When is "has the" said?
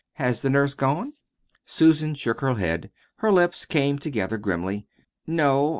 0.13-0.49